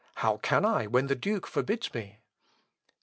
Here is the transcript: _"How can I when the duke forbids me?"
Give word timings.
_"How 0.15 0.37
can 0.37 0.65
I 0.65 0.87
when 0.87 1.05
the 1.05 1.13
duke 1.15 1.45
forbids 1.45 1.93
me?" 1.93 2.17